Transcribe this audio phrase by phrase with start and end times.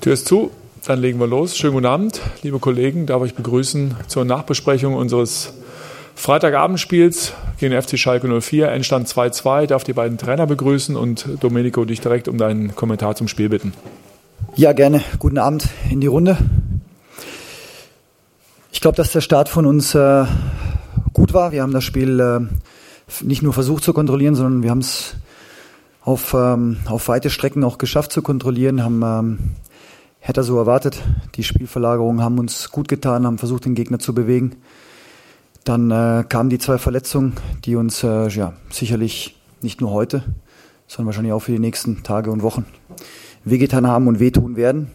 [0.00, 0.50] Tür ist zu,
[0.86, 1.58] dann legen wir los.
[1.58, 3.04] Schönen guten Abend, liebe Kollegen.
[3.04, 5.52] Darf ich begrüßen zur Nachbesprechung unseres
[6.14, 8.70] Freitagabendspiels gegen FC Schalke 04.
[8.72, 9.66] Endstand 2-2.
[9.66, 13.74] Darf die beiden Trainer begrüßen und Domenico dich direkt um deinen Kommentar zum Spiel bitten.
[14.56, 15.02] Ja, gerne.
[15.18, 16.38] Guten Abend in die Runde.
[18.72, 20.24] Ich glaube, dass der Start von uns äh,
[21.12, 21.52] gut war.
[21.52, 22.40] Wir haben das Spiel äh,
[23.22, 25.16] nicht nur versucht zu kontrollieren, sondern wir haben es
[26.02, 29.38] auf, ähm, auf weite Strecken auch geschafft zu kontrollieren, haben ähm,
[30.20, 31.02] hätte er so erwartet.
[31.34, 34.56] Die Spielverlagerungen haben uns gut getan, haben versucht, den Gegner zu bewegen.
[35.64, 37.34] Dann äh, kamen die zwei Verletzungen,
[37.64, 40.22] die uns äh, ja, sicherlich nicht nur heute,
[40.86, 42.64] sondern wahrscheinlich auch für die nächsten Tage und Wochen
[43.44, 44.90] wehgetan haben und wehtun werden.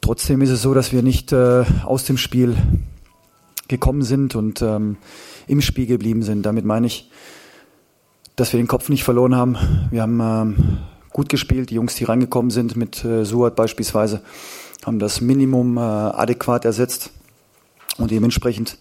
[0.00, 2.56] Trotzdem ist es so, dass wir nicht äh, aus dem Spiel
[3.68, 4.96] gekommen sind und ähm,
[5.46, 6.44] im Spiel geblieben sind.
[6.44, 7.10] Damit meine ich,
[8.36, 9.56] dass wir den Kopf nicht verloren haben.
[9.90, 10.78] Wir haben ähm,
[11.14, 11.70] gut gespielt.
[11.70, 14.20] Die Jungs, die reingekommen sind mit äh, Suat beispielsweise,
[14.84, 17.10] haben das Minimum äh, adäquat ersetzt.
[17.96, 18.76] Und dementsprechend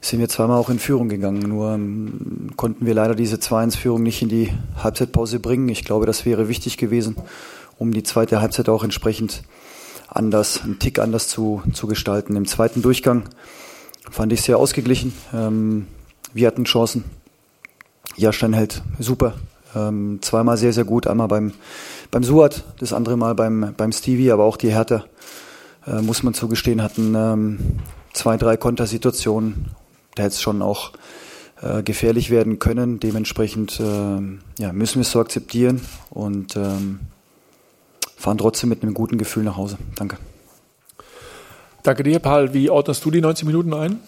[0.00, 1.40] sind wir zweimal auch in Führung gegangen.
[1.40, 5.68] Nur ähm, konnten wir leider diese 2-1-Führung nicht in die Halbzeitpause bringen.
[5.68, 7.16] Ich glaube, das wäre wichtig gewesen,
[7.78, 9.42] um die zweite Halbzeit auch entsprechend
[10.08, 12.36] anders, einen Tick anders zu, zu gestalten.
[12.36, 13.24] Im zweiten Durchgang
[14.08, 15.12] fand ich sehr ausgeglichen.
[15.34, 15.88] Ähm,
[16.32, 17.02] wir hatten Chancen.
[18.16, 19.34] Jahrstein hält super.
[19.76, 21.06] Ähm, zweimal sehr, sehr gut.
[21.06, 21.52] Einmal beim,
[22.10, 25.04] beim Suat, das andere Mal beim, beim Stevie, aber auch die Härte,
[25.86, 27.58] äh, muss man zugestehen, hatten ähm,
[28.12, 29.66] zwei, drei Kontersituationen.
[30.14, 30.92] Da hätte es schon auch
[31.60, 33.00] äh, gefährlich werden können.
[33.00, 37.00] Dementsprechend äh, ja, müssen wir es so akzeptieren und ähm,
[38.16, 39.76] fahren trotzdem mit einem guten Gefühl nach Hause.
[39.94, 40.16] Danke.
[41.82, 42.52] Danke dir, Paul.
[42.52, 44.00] Wie ordnest du die 90 Minuten ein?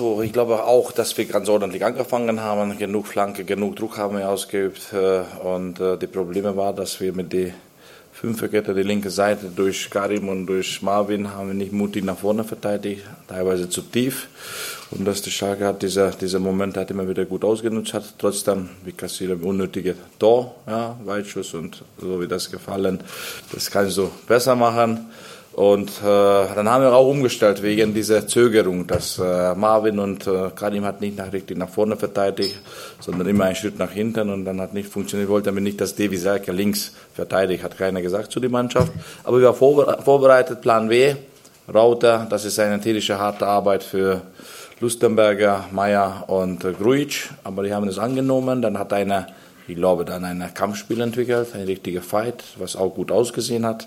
[0.00, 2.78] So, ich glaube auch, dass wir ganz ordentlich angefangen haben.
[2.78, 4.94] Genug Flanke, genug Druck haben wir ausgeübt.
[4.94, 7.50] Äh, und äh, die Probleme war, dass wir mit der
[8.14, 12.44] Fünferkette, die linke Seite durch Karim und durch Marvin haben wir nicht mutig nach vorne
[12.44, 14.28] verteidigt, teilweise zu tief.
[14.90, 18.14] Und dass die Schalke hat dieser, dieser Moment hat immer wieder gut ausgenutzt hat.
[18.16, 23.00] Trotzdem, wie Kassir, unnötige Tor, ja, Weitschuss und so wie das gefallen.
[23.52, 25.10] Das kannst du besser machen.
[25.60, 26.04] Und äh,
[26.54, 31.02] dann haben wir auch umgestellt wegen dieser Zögerung, dass äh, Marvin und äh, Karim hat
[31.02, 32.58] nicht nach, richtig nach vorne verteidigt,
[32.98, 35.28] sondern immer einen Schritt nach hinten und dann hat nicht funktioniert.
[35.28, 38.90] Wollten wir nicht, dass Davy Selke links verteidigt, hat keiner gesagt zu der Mannschaft.
[39.22, 41.14] Aber wir waren vorbereitet, Plan W,
[41.68, 44.22] Rauter, das ist eine tätige harte Arbeit für
[44.80, 48.62] Lustenberger, Meyer und äh, Grujic, aber die haben es angenommen.
[48.62, 49.26] Dann hat einer,
[49.68, 53.86] ich glaube, dann ein Kampfspiel entwickelt, ein richtiger Fight, was auch gut ausgesehen hat.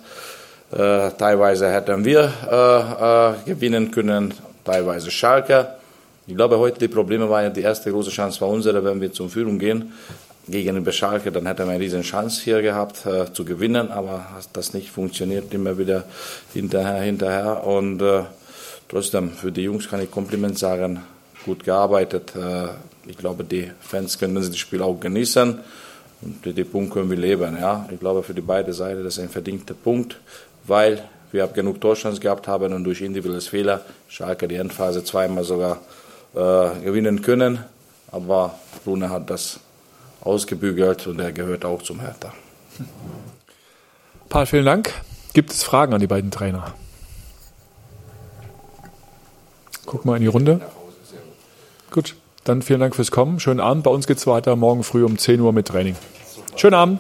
[0.72, 5.68] Äh, teilweise hätten wir äh, äh, gewinnen können, teilweise Schalke.
[6.26, 9.30] Ich glaube, heute die Probleme waren die erste große Chance war unsere, wenn wir zur
[9.30, 9.92] Führung gehen
[10.48, 14.74] gegen Schalke, dann hätten wir eine riesen Chance hier gehabt äh, zu gewinnen, aber das
[14.74, 16.04] nicht funktioniert, immer wieder
[16.54, 18.24] hinterher, hinterher und äh,
[18.90, 21.02] trotzdem für die Jungs kann ich Kompliment sagen,
[21.46, 22.34] gut gearbeitet.
[22.36, 22.68] Äh,
[23.10, 25.60] ich glaube, die Fans können das Spiel auch genießen
[26.22, 27.58] und die Punkt können wir leben.
[27.60, 30.18] Ja, ich glaube für die beide Seiten das ist ein verdienter Punkt
[30.66, 35.80] weil wir genug Torchancen gehabt haben und durch individuelles Fehler Schalke die Endphase zweimal sogar
[36.36, 37.60] äh, gewinnen können.
[38.12, 38.54] Aber
[38.86, 39.60] Brune hat das
[40.22, 42.32] ausgebügelt und er gehört auch zum Hertha.
[44.30, 44.94] Paul, vielen Dank.
[45.34, 46.74] Gibt es Fragen an die beiden Trainer?
[49.86, 50.62] Guck mal in die Runde.
[51.92, 53.40] Gut, dann vielen Dank fürs Kommen.
[53.40, 53.84] Schönen Abend.
[53.84, 55.96] Bei uns geht es weiter morgen früh um 10 Uhr mit Training.
[56.56, 57.00] Schönen Abend.